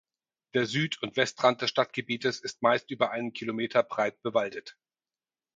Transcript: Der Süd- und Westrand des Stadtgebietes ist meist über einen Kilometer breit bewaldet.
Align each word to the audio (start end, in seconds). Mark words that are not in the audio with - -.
Der 0.55 0.65
Süd- 0.65 0.99
und 1.03 1.15
Westrand 1.15 1.61
des 1.61 1.69
Stadtgebietes 1.69 2.39
ist 2.39 2.63
meist 2.63 2.89
über 2.89 3.11
einen 3.11 3.33
Kilometer 3.33 3.83
breit 3.83 4.19
bewaldet. 4.23 4.75